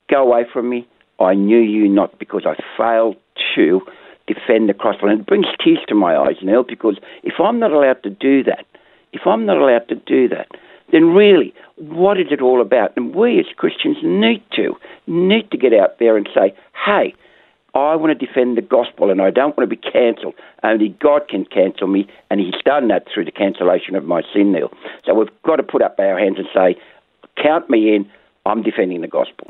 "Go 0.10 0.24
away 0.24 0.46
from 0.52 0.70
me." 0.70 0.88
I 1.20 1.36
knew 1.36 1.60
you 1.60 1.88
not 1.88 2.20
because 2.20 2.46
I 2.46 2.56
failed 2.78 3.16
to 3.56 3.82
defend 4.28 4.70
the 4.70 4.74
cross. 4.74 4.96
and 5.02 5.22
it 5.22 5.26
brings 5.26 5.46
tears 5.64 5.80
to 5.88 5.96
my 5.96 6.16
eyes, 6.16 6.38
Neil, 6.42 6.64
because 6.64 6.98
if 7.24 7.34
I'm 7.40 7.60
not 7.60 7.72
allowed 7.72 8.04
to 8.04 8.10
do 8.10 8.44
that, 8.44 8.66
if 9.12 9.22
I'm 9.26 9.46
not 9.46 9.58
allowed 9.58 9.88
to 9.90 9.96
do 9.96 10.28
that, 10.30 10.48
then 10.92 11.14
really, 11.14 11.54
what 11.78 12.20
is 12.20 12.28
it 12.32 12.42
all 12.42 12.62
about? 12.62 12.94
And 12.96 13.16
we 13.16 13.40
as 13.40 13.46
Christians 13.56 13.98
need 14.04 14.44
to 14.56 14.76
need 15.08 15.50
to 15.52 15.58
get 15.58 15.74
out 15.74 16.00
there 16.00 16.18
and 16.18 16.28
say, 16.34 16.54
"Hey, 16.86 17.14
I 17.76 17.96
want 17.96 18.18
to 18.18 18.26
defend 18.26 18.58
the 18.58 18.62
gospel 18.62 19.10
and 19.10 19.22
I 19.22 19.32
don't 19.32 19.58
want 19.58 19.70
to 19.70 19.76
be 19.76 19.82
cancelled. 19.82 20.36
Only 20.62 20.90
God 20.90 21.28
can 21.28 21.46
cancel 21.46 21.88
me, 21.88 22.08
and 22.30 22.40
He's 22.40 22.54
done 22.64 22.88
that 22.90 23.08
through 23.12 23.26
the 23.26 23.32
cancellation 23.32 23.96
of 23.96 24.06
my 24.06 24.22
sin, 24.34 24.52
Neil. 24.52 24.72
So 25.06 25.14
we've 25.14 25.30
got 25.44 25.56
to 25.58 25.64
put 25.64 25.82
up 25.82 25.96
our 26.00 26.20
hands 26.20 26.38
and 26.38 26.48
say, 26.54 26.80
Count 27.42 27.70
me 27.70 27.96
in, 27.96 28.10
I'm 28.46 28.62
defending 28.62 29.02
the 29.02 29.08
gospel. 29.08 29.48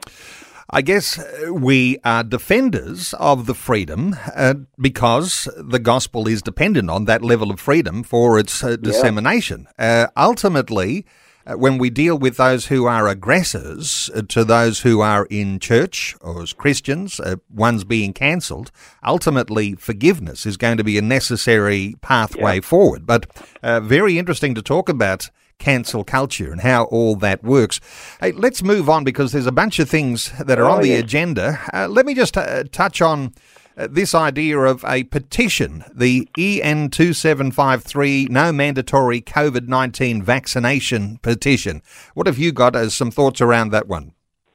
I 0.70 0.82
guess 0.82 1.20
uh, 1.20 1.54
we 1.54 2.00
are 2.06 2.24
defenders 2.24 3.14
of 3.20 3.46
the 3.46 3.54
freedom 3.54 4.16
uh, 4.36 4.56
because 4.80 5.48
the 5.58 5.78
gospel 5.78 6.28
is 6.28 6.42
dependent 6.42 6.90
on 6.90 7.06
that 7.06 7.22
level 7.22 7.52
of 7.52 7.60
freedom 7.60 8.04
for 8.04 8.40
its 8.40 8.64
uh, 8.64 8.78
dissemination. 8.78 9.68
Yeah. 9.78 10.08
Uh, 10.16 10.22
ultimately, 10.26 11.06
when 11.46 11.78
we 11.78 11.90
deal 11.90 12.18
with 12.18 12.38
those 12.38 12.68
who 12.68 12.86
are 12.86 13.08
aggressors 13.08 14.10
uh, 14.16 14.22
to 14.30 14.44
those 14.44 14.82
who 14.82 15.02
are 15.02 15.26
in 15.30 15.60
church 15.60 16.16
or 16.22 16.42
as 16.42 16.54
Christians, 16.54 17.20
ones 17.50 17.84
being 17.84 18.14
cancelled, 18.14 18.72
ultimately 19.06 19.76
forgiveness 19.76 20.46
is 20.46 20.58
going 20.58 20.78
to 20.78 20.84
be 20.84 20.98
a 20.98 21.02
necessary 21.02 21.96
pathway 22.02 22.56
yeah. 22.56 22.62
forward. 22.62 23.06
But 23.06 23.26
very 23.62 24.18
interesting 24.18 24.56
to 24.56 24.62
talk 24.62 24.90
about 24.90 25.30
cancel 25.60 26.04
culture 26.04 26.52
and 26.52 26.62
how 26.62 26.84
all 26.86 27.16
that 27.16 27.44
works. 27.44 27.80
Hey, 28.20 28.34
let's 28.34 28.62
move 28.62 28.90
on 28.90 29.04
because 29.04 29.32
there's 29.32 29.46
a 29.46 29.52
bunch 29.52 29.80
of 29.80 29.90
things 29.90 30.32
that 30.40 30.60
are 30.60 30.66
oh, 30.66 30.74
on 30.74 30.82
the 30.82 30.90
yeah. 30.90 30.98
agenda. 30.98 31.60
Uh, 31.74 31.88
let 31.88 32.06
me 32.06 32.14
just 32.14 32.38
uh, 32.38 32.64
touch 32.72 33.02
on 33.02 33.28
uh, 33.28 33.30
Uh, 33.76 33.88
this 33.90 34.14
idea 34.14 34.60
of 34.60 34.86
a 34.88 35.04
petition, 35.06 35.84
the 35.94 36.30
EN2753 36.38 38.30
No 38.30 38.52
Mandatory 38.52 39.22
COVID 39.22 39.68
19 39.68 40.22
Vaccination 40.22 41.18
Petition. 41.18 41.82
What 42.14 42.28
have 42.28 42.38
you 42.38 42.52
got 42.52 42.76
as 42.76 42.94
some 42.94 43.10
thoughts 43.10 43.42
around 43.42 43.72
that 43.72 43.88
one? 43.88 44.14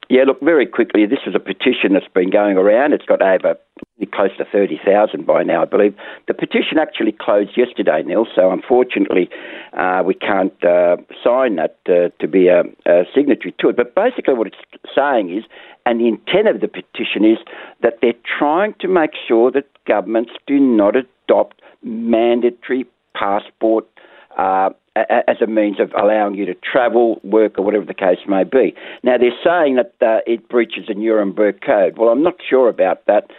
Yeah, 0.09 0.23
look, 0.23 0.39
very 0.41 0.65
quickly, 0.65 1.05
this 1.05 1.19
is 1.27 1.35
a 1.35 1.39
petition 1.39 1.93
that's 1.93 2.07
been 2.15 2.31
going 2.31 2.57
around. 2.57 2.93
It's 2.93 3.05
got 3.05 3.21
over 3.21 3.55
close 4.13 4.35
to 4.37 4.45
30,000 4.45 5.25
by 5.25 5.43
now, 5.43 5.61
I 5.61 5.65
believe. 5.65 5.95
The 6.27 6.33
petition 6.33 6.77
actually 6.79 7.11
closed 7.11 7.57
yesterday, 7.57 8.01
Neil, 8.03 8.25
so 8.35 8.51
unfortunately 8.51 9.29
uh, 9.73 10.03
we 10.05 10.13
can't 10.13 10.63
uh, 10.63 10.97
sign 11.23 11.55
that 11.57 11.77
uh, 11.87 12.09
to 12.19 12.27
be 12.27 12.47
a, 12.47 12.61
a 12.85 13.03
signatory 13.15 13.53
to 13.59 13.69
it. 13.69 13.77
But 13.77 13.95
basically, 13.95 14.33
what 14.33 14.47
it's 14.47 14.57
saying 14.95 15.35
is, 15.35 15.43
and 15.85 15.99
the 15.99 16.07
intent 16.07 16.47
of 16.47 16.61
the 16.61 16.67
petition 16.67 17.25
is 17.25 17.37
that 17.81 17.99
they're 18.01 18.13
trying 18.37 18.75
to 18.79 18.87
make 18.87 19.11
sure 19.27 19.51
that 19.51 19.65
governments 19.87 20.31
do 20.47 20.59
not 20.59 20.95
adopt 20.95 21.61
mandatory 21.83 22.85
passport 23.15 23.85
uh, 24.37 24.69
as 24.95 25.37
a 25.41 25.47
means 25.47 25.79
of 25.79 25.91
allowing 25.97 26.35
you 26.35 26.45
to 26.45 26.53
travel, 26.55 27.19
work, 27.23 27.57
or 27.57 27.63
whatever 27.63 27.85
the 27.85 27.93
case 27.93 28.19
may 28.27 28.43
be. 28.43 28.73
Now, 29.03 29.17
they're 29.17 29.31
saying 29.43 29.75
that 29.75 29.93
uh, 30.01 30.19
it 30.25 30.49
breaches 30.49 30.85
the 30.87 30.93
Nuremberg 30.93 31.61
Code. 31.65 31.97
Well, 31.97 32.09
I'm 32.09 32.23
not 32.23 32.35
sure 32.47 32.69
about 32.69 33.05
that 33.05 33.29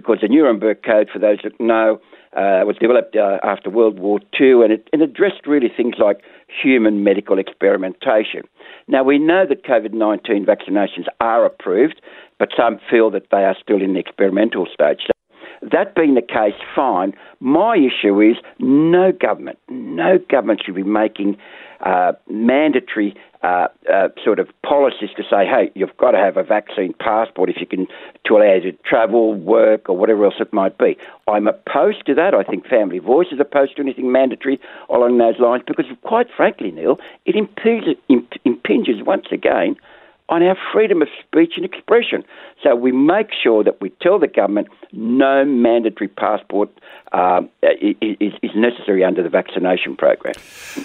because 0.00 0.18
the 0.22 0.28
Nuremberg 0.28 0.82
Code, 0.82 1.08
for 1.12 1.18
those 1.18 1.38
that 1.44 1.58
know, 1.60 2.00
uh, 2.32 2.62
was 2.64 2.76
developed 2.80 3.16
uh, 3.16 3.38
after 3.42 3.70
World 3.70 3.98
War 3.98 4.20
II 4.40 4.62
and 4.62 4.72
it, 4.72 4.88
it 4.92 5.02
addressed 5.02 5.46
really 5.46 5.68
things 5.68 5.96
like 5.98 6.20
human 6.62 7.02
medical 7.02 7.38
experimentation. 7.38 8.42
Now, 8.86 9.02
we 9.02 9.18
know 9.18 9.44
that 9.48 9.64
COVID 9.64 9.92
19 9.92 10.46
vaccinations 10.46 11.06
are 11.20 11.44
approved, 11.44 12.00
but 12.38 12.50
some 12.56 12.78
feel 12.90 13.10
that 13.10 13.26
they 13.30 13.44
are 13.44 13.56
still 13.60 13.82
in 13.82 13.94
the 13.94 14.00
experimental 14.00 14.66
stage. 14.72 15.00
So 15.06 15.68
that 15.72 15.94
being 15.94 16.14
the 16.14 16.22
case, 16.22 16.54
fine. 16.74 17.12
My 17.40 17.76
issue 17.76 18.20
is 18.20 18.36
no 18.58 19.12
government, 19.12 19.58
no 19.68 20.18
government 20.30 20.62
should 20.64 20.74
be 20.74 20.82
making 20.82 21.36
uh, 21.84 22.12
mandatory 22.28 23.14
uh, 23.42 23.68
uh, 23.90 24.08
sort 24.22 24.38
of 24.38 24.48
policies 24.62 25.10
to 25.16 25.22
say, 25.22 25.46
hey, 25.46 25.70
you've 25.74 25.96
got 25.96 26.10
to 26.10 26.18
have 26.18 26.36
a 26.36 26.42
vaccine 26.42 26.92
passport 27.00 27.48
if 27.48 27.56
you 27.58 27.66
can 27.66 27.86
to 28.26 28.36
allow 28.36 28.54
you 28.54 28.72
to 28.72 28.72
travel, 28.84 29.34
work, 29.34 29.88
or 29.88 29.96
whatever 29.96 30.26
else 30.26 30.34
it 30.40 30.52
might 30.52 30.76
be. 30.76 30.96
I'm 31.26 31.48
opposed 31.48 32.04
to 32.06 32.14
that. 32.14 32.34
I 32.34 32.42
think 32.42 32.66
Family 32.66 32.98
Voice 32.98 33.28
is 33.32 33.40
opposed 33.40 33.76
to 33.76 33.82
anything 33.82 34.12
mandatory 34.12 34.60
along 34.90 35.18
those 35.18 35.38
lines 35.38 35.62
because, 35.66 35.86
quite 36.02 36.26
frankly, 36.36 36.70
Neil, 36.70 36.98
it 37.24 37.34
impinges, 37.34 37.96
impinges 38.44 39.02
once 39.02 39.26
again 39.30 39.76
on 40.30 40.44
our 40.44 40.56
freedom 40.72 41.02
of 41.02 41.08
speech 41.20 41.54
and 41.56 41.64
expression. 41.64 42.24
So 42.62 42.76
we 42.76 42.92
make 42.92 43.28
sure 43.42 43.64
that 43.64 43.80
we 43.80 43.90
tell 44.00 44.18
the 44.18 44.28
government 44.28 44.68
no 44.92 45.44
mandatory 45.44 46.08
passport 46.08 46.70
uh, 47.12 47.42
is, 47.62 48.32
is, 48.42 48.50
necessary 48.54 49.02
under 49.02 49.22
the 49.22 49.28
vaccination 49.28 49.96
program. 49.96 50.34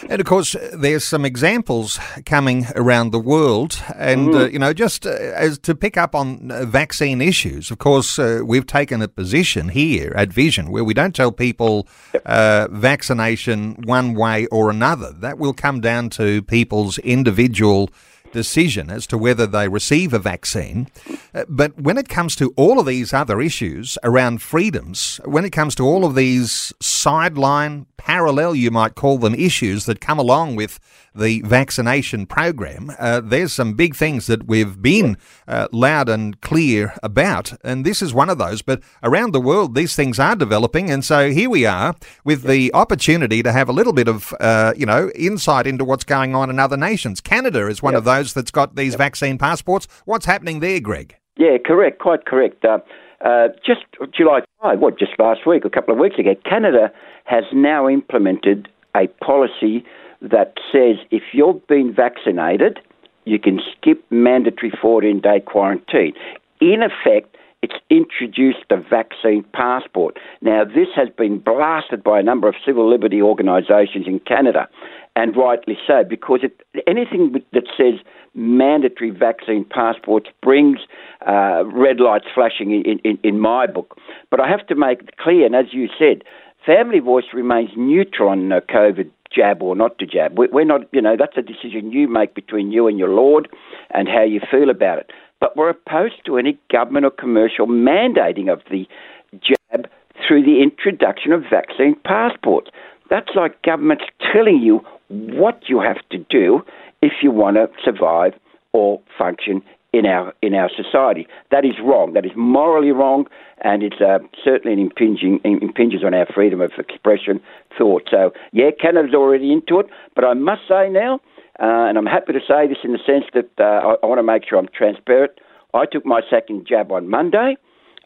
And 0.09 0.19
of 0.19 0.25
course, 0.25 0.55
there's 0.73 1.03
some 1.03 1.25
examples 1.25 1.99
coming 2.25 2.65
around 2.75 3.11
the 3.11 3.19
world, 3.19 3.79
and 3.95 4.29
mm. 4.29 4.41
uh, 4.41 4.47
you 4.47 4.57
know, 4.57 4.73
just 4.73 5.05
uh, 5.05 5.11
as 5.11 5.59
to 5.59 5.75
pick 5.75 5.97
up 5.97 6.15
on 6.15 6.49
uh, 6.49 6.65
vaccine 6.65 7.21
issues. 7.21 7.69
Of 7.69 7.77
course, 7.77 8.17
uh, 8.17 8.41
we've 8.43 8.65
taken 8.65 9.03
a 9.03 9.07
position 9.07 9.69
here 9.69 10.13
at 10.15 10.33
Vision 10.33 10.71
where 10.71 10.83
we 10.83 10.93
don't 10.93 11.15
tell 11.15 11.31
people. 11.31 11.87
Uh, 12.25 12.67
vaccination 12.71 13.75
one 13.83 14.15
way 14.15 14.47
or 14.47 14.71
another. 14.71 15.11
That 15.11 15.37
will 15.37 15.53
come 15.53 15.79
down 15.79 16.09
to 16.11 16.41
people's 16.41 16.97
individual 16.99 17.91
decision 18.35 18.91
as 18.91 19.07
to 19.07 19.17
whether 19.17 19.47
they 19.47 19.67
receive 19.67 20.13
a 20.13 20.19
vaccine. 20.19 20.87
Uh, 21.33 21.45
but 21.47 21.71
when 21.79 21.97
it 21.97 22.09
comes 22.09 22.35
to 22.35 22.53
all 22.55 22.79
of 22.79 22.85
these 22.85 23.13
other 23.13 23.41
issues 23.41 23.97
around 24.03 24.41
freedoms, 24.41 25.19
when 25.25 25.45
it 25.45 25.51
comes 25.51 25.73
to 25.75 25.83
all 25.83 26.03
of 26.05 26.13
these 26.13 26.73
sideline, 26.81 27.87
parallel, 27.97 28.53
you 28.53 28.69
might 28.69 28.93
call 28.95 29.17
them, 29.17 29.33
issues 29.33 29.85
that 29.85 29.99
come 29.99 30.19
along 30.19 30.55
with 30.55 30.79
the 31.15 31.41
vaccination 31.43 32.25
program, 32.25 32.91
uh, 32.99 33.21
there's 33.23 33.53
some 33.53 33.73
big 33.73 33.95
things 33.95 34.27
that 34.27 34.45
we've 34.45 34.81
been 34.81 35.17
uh, 35.47 35.67
loud 35.71 36.09
and 36.09 36.41
clear 36.41 36.93
about, 37.01 37.53
and 37.63 37.85
this 37.85 38.01
is 38.01 38.13
one 38.13 38.29
of 38.29 38.37
those. 38.37 38.61
But 38.61 38.81
around 39.01 39.31
the 39.31 39.39
world, 39.39 39.75
these 39.75 39.95
things 39.95 40.19
are 40.19 40.35
developing, 40.35 40.91
and 40.91 41.05
so 41.05 41.31
here 41.31 41.49
we 41.49 41.65
are 41.65 41.95
with 42.25 42.43
the 42.43 42.73
opportunity 42.73 43.41
to 43.43 43.51
have 43.51 43.69
a 43.69 43.73
little 43.73 43.93
bit 43.93 44.09
of, 44.09 44.33
uh, 44.39 44.73
you 44.75 44.85
know, 44.85 45.09
insight 45.15 45.65
into 45.65 45.85
what's 45.85 46.03
going 46.03 46.35
on 46.35 46.49
in 46.49 46.59
other 46.59 46.77
nations. 46.77 47.21
Canada 47.21 47.67
is 47.67 47.81
one 47.81 47.93
yep. 47.93 47.99
of 47.99 48.05
those 48.05 48.24
that's 48.33 48.51
got 48.51 48.75
these 48.75 48.95
vaccine 48.95 49.37
passports. 49.37 49.87
What's 50.05 50.25
happening 50.25 50.59
there, 50.59 50.79
Greg? 50.79 51.15
Yeah, 51.37 51.57
correct, 51.63 51.99
quite 51.99 52.25
correct. 52.25 52.63
Uh, 52.63 52.79
uh, 53.23 53.49
just 53.65 53.81
July 54.15 54.41
5, 54.61 54.79
what, 54.79 54.99
just 54.99 55.13
last 55.19 55.45
week, 55.45 55.65
a 55.65 55.69
couple 55.69 55.93
of 55.93 55.99
weeks 55.99 56.17
ago, 56.17 56.35
Canada 56.47 56.91
has 57.25 57.43
now 57.53 57.89
implemented 57.89 58.67
a 58.95 59.07
policy 59.23 59.83
that 60.21 60.53
says 60.71 60.97
if 61.11 61.23
you've 61.33 61.65
been 61.67 61.93
vaccinated, 61.93 62.79
you 63.25 63.39
can 63.39 63.59
skip 63.71 64.03
mandatory 64.09 64.71
14 64.81 65.19
day 65.19 65.39
quarantine. 65.39 66.13
In 66.61 66.81
effect, 66.83 67.35
it's 67.61 67.73
introduced 67.89 68.59
the 68.69 68.77
vaccine 68.77 69.43
passport. 69.53 70.17
Now, 70.41 70.63
this 70.63 70.89
has 70.95 71.09
been 71.09 71.39
blasted 71.39 72.03
by 72.03 72.19
a 72.19 72.23
number 72.23 72.47
of 72.47 72.55
civil 72.63 72.87
liberty 72.89 73.21
organisations 73.21 74.05
in 74.05 74.19
Canada, 74.19 74.67
and 75.15 75.35
rightly 75.35 75.77
so, 75.87 76.03
because 76.07 76.41
it, 76.43 76.61
anything 76.87 77.41
that 77.53 77.63
says 77.77 77.99
mandatory 78.33 79.11
vaccine 79.11 79.65
passports 79.65 80.29
brings 80.43 80.79
uh, 81.25 81.63
red 81.65 81.99
lights 81.99 82.25
flashing 82.33 82.71
in, 82.71 82.99
in, 83.03 83.17
in 83.23 83.39
my 83.39 83.65
book. 83.65 83.97
But 84.29 84.41
I 84.41 84.49
have 84.49 84.67
to 84.67 84.75
make 84.75 85.01
it 85.01 85.17
clear, 85.17 85.45
and 85.45 85.55
as 85.55 85.67
you 85.71 85.87
said, 85.97 86.23
Family 86.65 86.99
Voice 86.99 87.25
remains 87.33 87.69
neutral 87.77 88.29
on 88.29 88.51
uh, 88.51 88.59
COVID 88.69 89.09
jab 89.31 89.61
or 89.61 89.75
not 89.75 89.97
to 89.99 90.05
jab. 90.05 90.37
We're 90.37 90.65
not, 90.65 90.81
you 90.91 91.01
know, 91.01 91.15
that's 91.17 91.37
a 91.37 91.41
decision 91.41 91.91
you 91.91 92.07
make 92.07 92.35
between 92.35 92.71
you 92.71 92.87
and 92.87 92.97
your 92.97 93.09
Lord 93.09 93.49
and 93.91 94.07
how 94.07 94.23
you 94.23 94.39
feel 94.51 94.69
about 94.69 94.99
it. 94.99 95.11
But 95.39 95.55
we're 95.55 95.69
opposed 95.69 96.25
to 96.25 96.37
any 96.37 96.57
government 96.71 97.05
or 97.05 97.11
commercial 97.11 97.67
mandating 97.67 98.51
of 98.51 98.61
the 98.71 98.87
jab 99.33 99.89
through 100.25 100.43
the 100.43 100.63
introduction 100.63 101.33
of 101.33 101.43
vaccine 101.49 101.95
passports. 102.03 102.71
That's 103.09 103.29
like 103.35 103.61
governments 103.61 104.05
telling 104.33 104.59
you 104.59 104.81
what 105.09 105.63
you 105.67 105.79
have 105.79 105.97
to 106.11 106.17
do 106.17 106.61
if 107.01 107.13
you 107.21 107.31
want 107.31 107.57
to 107.57 107.67
survive 107.83 108.33
or 108.73 109.01
function 109.17 109.61
in 109.93 110.05
our 110.05 110.33
in 110.41 110.53
our 110.53 110.69
society. 110.75 111.27
That 111.51 111.63
is 111.63 111.75
wrong. 111.81 112.13
That 112.13 112.25
is 112.25 112.31
morally 112.35 112.91
wrong, 112.91 113.25
and 113.61 113.83
it's 113.83 114.01
uh, 114.01 114.19
certainly 114.43 114.73
an 114.73 114.79
impinging 114.79 115.39
impinges 115.43 116.03
on 116.03 116.13
our 116.13 116.25
freedom 116.33 116.59
of 116.61 116.71
expression, 116.77 117.39
thought. 117.77 118.03
So 118.11 118.31
yeah, 118.51 118.71
Canada's 118.79 119.13
already 119.13 119.53
into 119.53 119.79
it, 119.79 119.87
but 120.15 120.25
I 120.25 120.33
must 120.33 120.61
say 120.67 120.89
now, 120.89 121.15
uh, 121.59 121.87
and 121.87 121.97
I'm 121.97 122.05
happy 122.05 122.33
to 122.33 122.39
say 122.39 122.67
this 122.67 122.79
in 122.83 122.91
the 122.91 122.99
sense 123.05 123.25
that 123.33 123.49
uh, 123.59 123.63
I, 123.63 123.95
I 124.03 124.05
want 124.05 124.19
to 124.19 124.23
make 124.23 124.43
sure 124.47 124.57
I'm 124.57 124.67
transparent. 124.75 125.31
I 125.73 125.85
took 125.85 126.05
my 126.05 126.21
second 126.29 126.65
jab 126.67 126.91
on 126.91 127.09
Monday 127.09 127.57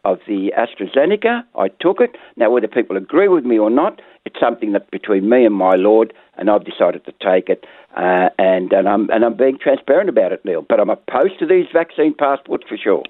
of 0.06 0.20
the 0.28 0.54
AstraZeneca. 0.58 1.44
I 1.56 1.68
took 1.68 2.02
it. 2.02 2.16
Now, 2.36 2.52
whether 2.52 2.68
people 2.68 2.98
agree 2.98 3.28
with 3.28 3.46
me 3.46 3.58
or 3.58 3.70
not, 3.70 4.02
it's 4.26 4.40
something 4.40 4.74
that 4.74 4.92
between 4.92 5.30
me 5.30 5.46
and 5.46 5.56
my 5.56 5.76
Lord, 5.76 6.14
and 6.38 6.50
I've 6.50 6.66
decided 6.66 7.06
to 7.06 7.12
take 7.14 7.50
it, 7.50 7.66
uh, 7.96 8.30
and 8.38 8.72
and 8.72 8.88
I'm 8.88 9.10
and 9.10 9.24
I'm 9.26 9.36
being 9.36 9.58
transparent 9.58 10.10
about 10.10 10.32
it, 10.32 10.44
Neil. 10.46 10.66
But 10.68 10.80
I'm 10.80 10.90
opposed 10.90 11.40
to 11.40 11.46
these 11.46 11.66
vaccine 11.74 12.14
passports 12.14 12.66
for 12.68 12.78
sure. 12.78 13.04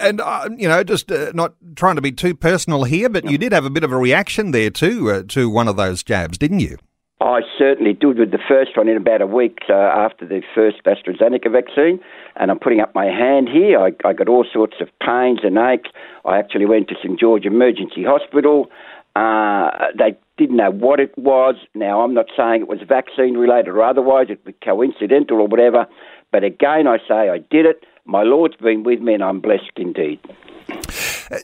And 0.00 0.20
uh, 0.20 0.48
you 0.56 0.68
know, 0.68 0.82
just 0.82 1.10
uh, 1.10 1.32
not 1.34 1.54
trying 1.76 1.96
to 1.96 2.02
be 2.02 2.12
too 2.12 2.34
personal 2.34 2.84
here, 2.84 3.08
but 3.08 3.30
you 3.30 3.38
did 3.38 3.52
have 3.52 3.64
a 3.64 3.70
bit 3.70 3.84
of 3.84 3.92
a 3.92 3.96
reaction 3.96 4.50
there 4.50 4.70
too 4.70 5.10
uh, 5.10 5.22
to 5.28 5.48
one 5.48 5.68
of 5.68 5.76
those 5.76 6.02
jabs, 6.02 6.38
didn't 6.38 6.60
you? 6.60 6.76
I 7.20 7.40
certainly 7.58 7.94
did 7.94 8.18
with 8.18 8.30
the 8.30 8.38
first 8.46 8.76
one 8.76 8.88
in 8.88 8.96
about 8.96 9.22
a 9.22 9.26
week 9.26 9.60
uh, 9.70 9.72
after 9.72 10.26
the 10.26 10.42
first 10.54 10.84
AstraZeneca 10.84 11.50
vaccine. 11.50 11.98
And 12.36 12.50
I'm 12.50 12.58
putting 12.58 12.80
up 12.80 12.94
my 12.94 13.06
hand 13.06 13.48
here. 13.48 13.80
I, 13.80 13.92
I 14.06 14.12
got 14.12 14.28
all 14.28 14.44
sorts 14.52 14.76
of 14.80 14.88
pains 15.00 15.40
and 15.42 15.56
aches. 15.56 15.88
I 16.26 16.38
actually 16.38 16.66
went 16.66 16.88
to 16.88 16.94
St 17.02 17.18
George 17.18 17.46
Emergency 17.46 18.04
Hospital. 18.04 18.70
Uh, 19.14 19.70
they 19.96 20.14
didn't 20.36 20.56
know 20.56 20.70
what 20.70 21.00
it 21.00 21.16
was. 21.16 21.54
Now, 21.74 22.02
I'm 22.02 22.12
not 22.12 22.26
saying 22.36 22.60
it 22.60 22.68
was 22.68 22.80
vaccine 22.86 23.38
related 23.38 23.68
or 23.68 23.82
otherwise, 23.82 24.26
it 24.28 24.44
was 24.44 24.54
coincidental 24.62 25.40
or 25.40 25.48
whatever. 25.48 25.86
But 26.32 26.44
again, 26.44 26.86
I 26.86 26.98
say 27.08 27.30
I 27.30 27.38
did 27.38 27.64
it. 27.64 27.84
My 28.04 28.24
Lord's 28.24 28.56
been 28.56 28.82
with 28.82 29.00
me, 29.00 29.14
and 29.14 29.22
I'm 29.22 29.40
blessed 29.40 29.72
indeed. 29.76 30.20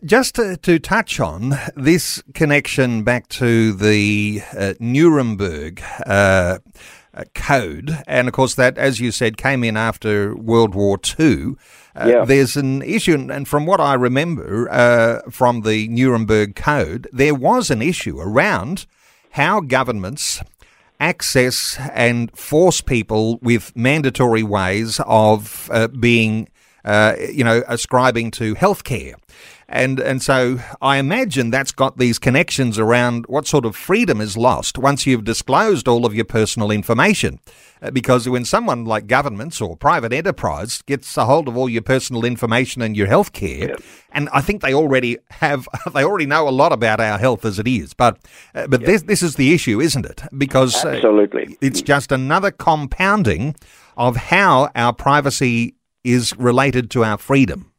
Just 0.04 0.36
to, 0.36 0.56
to, 0.58 0.78
touch 0.78 1.18
on 1.18 1.58
this 1.74 2.22
connection 2.34 3.02
back 3.02 3.28
to 3.28 3.72
the 3.72 4.40
uh, 4.56 4.74
Nuremberg 4.78 5.82
uh, 6.06 6.58
uh, 7.14 7.24
Code, 7.34 7.98
and 8.06 8.28
of 8.28 8.34
course, 8.34 8.54
that, 8.54 8.78
as 8.78 9.00
you 9.00 9.10
said, 9.10 9.36
came 9.36 9.64
in 9.64 9.76
after 9.76 10.36
World 10.36 10.74
War 10.74 10.98
II. 11.18 11.56
Uh, 11.96 12.06
yeah. 12.08 12.24
There's 12.24 12.56
an 12.56 12.82
issue, 12.82 13.14
and 13.30 13.46
from 13.46 13.66
what 13.66 13.80
I 13.80 13.94
remember 13.94 14.70
uh, 14.70 15.22
from 15.30 15.62
the 15.62 15.88
Nuremberg 15.88 16.54
Code, 16.54 17.08
there 17.12 17.34
was 17.34 17.70
an 17.70 17.82
issue 17.82 18.20
around 18.20 18.86
how 19.30 19.60
governments 19.60 20.40
access 21.00 21.76
and 21.92 22.30
force 22.36 22.80
people 22.80 23.38
with 23.38 23.74
mandatory 23.76 24.44
ways 24.44 25.00
of 25.04 25.68
uh, 25.72 25.88
being, 25.88 26.48
uh, 26.84 27.16
you 27.32 27.42
know, 27.42 27.64
ascribing 27.66 28.30
to 28.30 28.54
healthcare. 28.54 29.14
And, 29.72 29.98
and 29.98 30.22
so 30.22 30.58
I 30.82 30.98
imagine 30.98 31.50
that's 31.50 31.72
got 31.72 31.96
these 31.96 32.18
connections 32.18 32.78
around 32.78 33.24
what 33.26 33.46
sort 33.46 33.64
of 33.64 33.74
freedom 33.74 34.20
is 34.20 34.36
lost 34.36 34.76
once 34.76 35.06
you've 35.06 35.24
disclosed 35.24 35.88
all 35.88 36.04
of 36.04 36.14
your 36.14 36.26
personal 36.26 36.70
information. 36.70 37.40
Uh, 37.80 37.90
because 37.90 38.28
when 38.28 38.44
someone 38.44 38.84
like 38.84 39.06
governments 39.06 39.62
or 39.62 39.74
private 39.74 40.12
enterprise 40.12 40.82
gets 40.82 41.16
a 41.16 41.24
hold 41.24 41.48
of 41.48 41.56
all 41.56 41.70
your 41.70 41.80
personal 41.80 42.22
information 42.22 42.82
and 42.82 42.98
your 42.98 43.06
health 43.06 43.32
care, 43.32 43.68
yep. 43.68 43.80
and 44.12 44.28
I 44.34 44.42
think 44.42 44.60
they 44.60 44.74
already 44.74 45.16
have, 45.30 45.66
they 45.94 46.04
already 46.04 46.26
know 46.26 46.46
a 46.46 46.50
lot 46.50 46.72
about 46.74 47.00
our 47.00 47.16
health 47.16 47.46
as 47.46 47.58
it 47.58 47.66
is. 47.66 47.94
But, 47.94 48.18
uh, 48.54 48.66
but 48.66 48.82
yep. 48.82 48.86
this, 48.86 49.02
this 49.02 49.22
is 49.22 49.36
the 49.36 49.54
issue, 49.54 49.80
isn't 49.80 50.04
it? 50.04 50.22
Because 50.36 50.84
uh, 50.84 50.90
Absolutely. 50.90 51.46
Uh, 51.46 51.56
it's 51.62 51.80
just 51.80 52.12
another 52.12 52.50
compounding 52.50 53.56
of 53.96 54.16
how 54.16 54.70
our 54.76 54.92
privacy 54.92 55.76
is 56.04 56.36
related 56.36 56.90
to 56.90 57.04
our 57.04 57.16
freedom. 57.16 57.71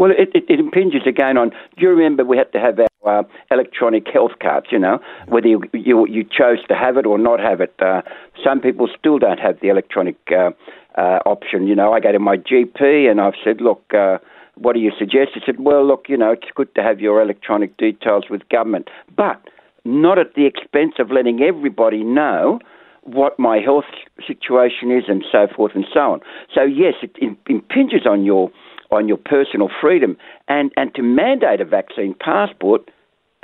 Well, 0.00 0.12
it, 0.12 0.30
it, 0.34 0.44
it, 0.48 0.58
impinges 0.58 1.02
again 1.06 1.36
on. 1.36 1.50
Do 1.50 1.82
you 1.82 1.90
remember 1.90 2.24
we 2.24 2.38
had 2.38 2.50
to 2.52 2.58
have 2.58 2.78
our 3.04 3.18
uh, 3.18 3.22
electronic 3.50 4.06
health 4.10 4.32
cards? 4.40 4.68
You 4.70 4.78
know, 4.78 4.98
whether 5.28 5.46
you, 5.46 5.62
you, 5.74 6.06
you 6.08 6.24
chose 6.24 6.66
to 6.68 6.74
have 6.74 6.96
it 6.96 7.04
or 7.04 7.18
not 7.18 7.38
have 7.38 7.60
it. 7.60 7.74
Uh, 7.78 8.00
some 8.42 8.60
people 8.62 8.88
still 8.98 9.18
don't 9.18 9.38
have 9.38 9.60
the 9.60 9.68
electronic 9.68 10.16
uh, 10.32 10.52
uh 10.96 11.18
option. 11.26 11.66
You 11.66 11.74
know, 11.74 11.92
I 11.92 12.00
go 12.00 12.12
to 12.12 12.18
my 12.18 12.38
GP 12.38 13.10
and 13.10 13.20
I've 13.20 13.34
said, 13.44 13.60
look. 13.60 13.84
Uh, 13.92 14.16
what 14.56 14.74
do 14.74 14.80
you 14.80 14.92
suggest? 14.98 15.30
He 15.32 15.40
said, 15.46 15.58
well, 15.58 15.86
look, 15.86 16.04
you 16.06 16.18
know, 16.18 16.32
it's 16.32 16.44
good 16.54 16.74
to 16.74 16.82
have 16.82 17.00
your 17.00 17.22
electronic 17.22 17.78
details 17.78 18.24
with 18.28 18.46
government, 18.50 18.88
but 19.16 19.40
not 19.86 20.18
at 20.18 20.34
the 20.34 20.44
expense 20.44 20.94
of 20.98 21.10
letting 21.10 21.40
everybody 21.40 22.04
know 22.04 22.58
what 23.04 23.38
my 23.38 23.58
health 23.58 23.86
situation 24.26 24.90
is 24.90 25.04
and 25.08 25.24
so 25.32 25.46
forth 25.56 25.72
and 25.74 25.86
so 25.94 26.00
on. 26.00 26.20
So, 26.54 26.62
yes, 26.62 26.92
it 27.00 27.16
impinges 27.46 28.06
on 28.06 28.24
your 28.24 28.50
on 28.90 29.08
your 29.08 29.16
personal 29.16 29.68
freedom. 29.80 30.16
And, 30.48 30.72
and 30.76 30.94
to 30.94 31.02
mandate 31.02 31.60
a 31.60 31.64
vaccine 31.64 32.14
passport, 32.20 32.90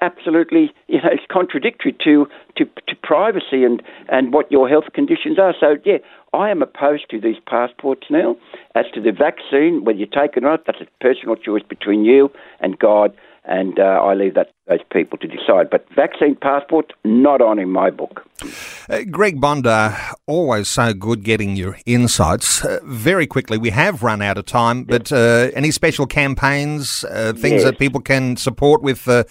absolutely, 0.00 0.72
you 0.88 0.98
know, 0.98 1.08
it's 1.12 1.22
contradictory 1.30 1.94
to, 2.04 2.26
to, 2.56 2.64
to 2.64 2.96
privacy 3.02 3.64
and, 3.64 3.82
and 4.08 4.32
what 4.32 4.50
your 4.50 4.68
health 4.68 4.92
conditions 4.94 5.38
are. 5.38 5.54
So, 5.58 5.76
yeah, 5.84 5.98
I 6.32 6.50
am 6.50 6.62
opposed 6.62 7.08
to 7.10 7.20
these 7.20 7.36
passports 7.46 8.06
now. 8.10 8.36
As 8.74 8.86
to 8.94 9.00
the 9.00 9.12
vaccine, 9.12 9.84
whether 9.84 9.98
you 9.98 10.06
take 10.06 10.36
it 10.36 10.44
or 10.44 10.50
not, 10.50 10.66
that's 10.66 10.80
a 10.80 10.86
personal 11.00 11.36
choice 11.36 11.62
between 11.68 12.04
you 12.04 12.30
and 12.60 12.78
God 12.78 13.16
and 13.46 13.78
uh, 13.78 13.82
I 13.82 14.14
leave 14.14 14.34
that 14.34 14.48
to 14.48 14.54
those 14.68 14.80
people 14.92 15.18
to 15.18 15.26
decide. 15.26 15.70
But 15.70 15.86
vaccine 15.94 16.36
passports, 16.36 16.90
not 17.04 17.40
on 17.40 17.58
in 17.58 17.70
my 17.70 17.90
book. 17.90 18.26
Uh, 18.88 19.00
Greg 19.10 19.40
Bondar, 19.40 20.14
always 20.26 20.68
so 20.68 20.92
good 20.92 21.22
getting 21.22 21.56
your 21.56 21.78
insights. 21.86 22.64
Uh, 22.64 22.80
very 22.84 23.26
quickly, 23.26 23.58
we 23.58 23.70
have 23.70 24.02
run 24.02 24.20
out 24.20 24.36
of 24.36 24.46
time, 24.46 24.84
but 24.84 25.12
uh, 25.12 25.50
any 25.54 25.70
special 25.70 26.06
campaigns, 26.06 27.04
uh, 27.04 27.32
things 27.32 27.62
yes. 27.62 27.64
that 27.64 27.78
people 27.78 28.00
can 28.00 28.36
support 28.36 28.82
with, 28.82 29.08
uh, 29.08 29.24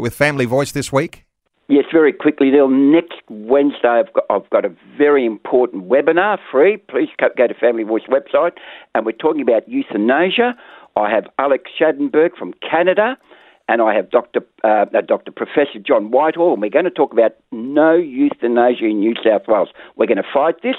with 0.00 0.14
Family 0.14 0.46
Voice 0.46 0.72
this 0.72 0.92
week? 0.92 1.24
Yes, 1.70 1.84
very 1.92 2.14
quickly, 2.14 2.50
Neil. 2.50 2.68
Next 2.68 3.20
Wednesday, 3.28 3.88
I've 3.88 4.10
got, 4.14 4.24
I've 4.30 4.48
got 4.48 4.64
a 4.64 4.74
very 4.96 5.26
important 5.26 5.86
webinar, 5.86 6.38
free. 6.50 6.78
Please 6.78 7.10
go 7.18 7.46
to 7.46 7.54
Family 7.54 7.82
Voice 7.82 8.04
website, 8.08 8.52
and 8.94 9.04
we're 9.04 9.12
talking 9.12 9.42
about 9.42 9.68
euthanasia. 9.68 10.54
I 10.96 11.10
have 11.10 11.26
Alex 11.38 11.70
Schadenberg 11.78 12.36
from 12.38 12.54
Canada 12.68 13.18
and 13.68 13.82
I 13.82 13.94
have 13.94 14.10
Dr. 14.10 14.40
Uh, 14.64 14.86
uh, 14.92 15.02
Dr. 15.02 15.30
Professor 15.30 15.78
John 15.86 16.10
Whitehall, 16.10 16.54
and 16.54 16.62
we're 16.62 16.70
going 16.70 16.86
to 16.86 16.90
talk 16.90 17.12
about 17.12 17.36
no 17.52 17.94
euthanasia 17.94 18.86
in 18.86 18.98
New 19.00 19.14
South 19.22 19.42
Wales. 19.46 19.68
We're 19.96 20.06
going 20.06 20.16
to 20.16 20.24
fight 20.34 20.62
this, 20.62 20.76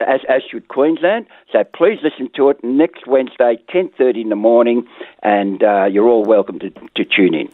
as, 0.00 0.20
as 0.28 0.42
should 0.50 0.66
Queensland. 0.68 1.26
So 1.52 1.62
please 1.62 1.98
listen 2.02 2.30
to 2.36 2.48
it 2.48 2.56
next 2.64 3.06
Wednesday, 3.06 3.58
10.30 3.72 4.22
in 4.22 4.28
the 4.30 4.36
morning, 4.36 4.88
and 5.22 5.62
uh, 5.62 5.84
you're 5.84 6.08
all 6.08 6.24
welcome 6.24 6.58
to, 6.60 6.70
to 6.70 7.04
tune 7.04 7.34
in. 7.34 7.50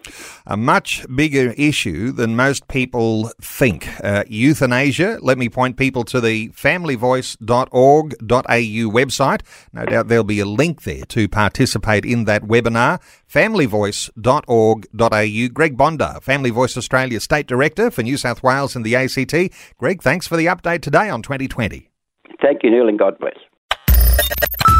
A 0.47 0.57
much 0.57 1.05
bigger 1.15 1.53
issue 1.59 2.13
than 2.13 2.37
most 2.37 2.69
people 2.69 3.33
think. 3.43 3.89
Uh, 4.03 4.25
euthanasia, 4.29 5.19
let 5.21 5.39
me 5.39 5.49
point 5.49 5.77
people 5.77 6.05
to 6.05 6.21
the 6.21 6.51
familyvoice.org.au 6.51 8.91
website. 8.91 9.41
No 9.73 9.85
doubt 9.85 10.07
there'll 10.09 10.25
be 10.25 10.41
a 10.41 10.47
link 10.47 10.85
there 10.85 11.05
to 11.07 11.29
participate 11.29 12.05
in 12.05 12.25
that 12.25 12.45
webinar 12.45 13.01
familyvoice.org.au. 14.75 15.49
Greg 15.53 15.77
Bondar, 15.77 16.23
Family 16.23 16.51
Voice 16.51 16.77
Australia 16.77 17.21
State 17.21 17.47
Director 17.47 17.91
for 17.91 18.03
New 18.03 18.17
South 18.17 18.43
Wales 18.43 18.77
and 18.77 18.85
the 18.85 18.97
ACT. 18.97 19.53
Greg, 19.79 20.03
thanks 20.03 20.27
for 20.27 20.37
the 20.37 20.47
update 20.47 20.83
today 20.83 21.09
on 21.09 21.23
2020. 21.23 21.91
Thank 22.41 22.63
you, 22.63 22.71
Neil, 22.71 22.89
and 22.89 22.99
God 22.99 23.19
bless. 23.19 23.35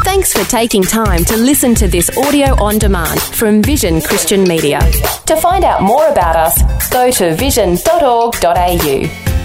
Thanks 0.03 0.33
for 0.33 0.49
taking 0.49 0.81
time 0.81 1.23
to 1.25 1.37
listen 1.37 1.75
to 1.75 1.87
this 1.87 2.09
audio 2.17 2.61
on 2.63 2.79
demand 2.79 3.21
from 3.21 3.61
Vision 3.61 4.01
Christian 4.01 4.43
Media. 4.43 4.79
To 5.27 5.35
find 5.35 5.63
out 5.63 5.83
more 5.83 6.07
about 6.07 6.35
us, 6.35 6.89
go 6.89 7.11
to 7.11 7.35
vision.org.au. 7.35 9.38